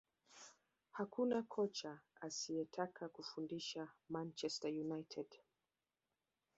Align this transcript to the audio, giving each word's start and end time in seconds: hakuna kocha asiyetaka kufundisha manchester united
hakuna 0.91 1.41
kocha 1.43 1.99
asiyetaka 2.21 3.09
kufundisha 3.09 3.87
manchester 4.09 4.71
united 4.71 5.27